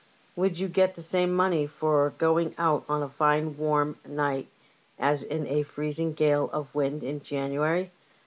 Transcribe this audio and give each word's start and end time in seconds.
"Would 0.35 0.57
you 0.57 0.67
get 0.67 0.95
the 0.95 1.03
same 1.03 1.31
money 1.31 1.67
for 1.67 2.11
going 2.17 2.55
out 2.57 2.83
on 2.89 3.03
a 3.03 3.07
fine 3.07 3.55
warm 3.55 3.99
night 4.03 4.47
as 4.97 5.21
in 5.21 5.45
a 5.45 5.61
freezing 5.61 6.13
gale 6.13 6.49
of 6.51 6.73
wind 6.73 7.03
in 7.03 7.21
January 7.21 7.91